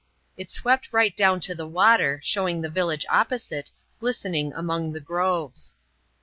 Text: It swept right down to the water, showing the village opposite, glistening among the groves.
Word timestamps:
It 0.35 0.49
swept 0.49 0.91
right 0.91 1.15
down 1.15 1.41
to 1.41 1.53
the 1.53 1.67
water, 1.67 2.19
showing 2.23 2.59
the 2.61 2.71
village 2.71 3.05
opposite, 3.07 3.69
glistening 3.99 4.51
among 4.53 4.93
the 4.93 4.99
groves. 4.99 5.75